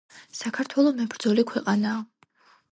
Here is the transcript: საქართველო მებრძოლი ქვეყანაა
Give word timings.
საქართველო 0.37 0.95
მებრძოლი 1.03 1.45
ქვეყანაა 1.53 2.53